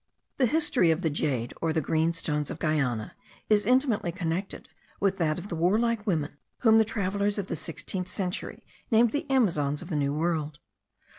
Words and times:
The 0.37 0.47
history 0.47 0.89
of 0.89 1.01
the 1.03 1.11
jade, 1.11 1.53
or 1.61 1.71
the 1.71 1.79
green 1.79 2.11
stones 2.11 2.49
of 2.49 2.57
Guiana, 2.57 3.15
is 3.51 3.67
intimately 3.67 4.11
connected 4.11 4.67
with 4.99 5.19
that 5.19 5.37
of 5.37 5.49
the 5.49 5.55
warlike 5.55 6.07
women 6.07 6.37
whom 6.61 6.79
the 6.79 6.83
travellers 6.83 7.37
of 7.37 7.45
the 7.45 7.55
sixteenth 7.55 8.07
century 8.07 8.65
named 8.89 9.11
the 9.11 9.29
Amazons 9.29 9.83
of 9.83 9.89
the 9.89 9.95
New 9.95 10.15
World. 10.15 10.57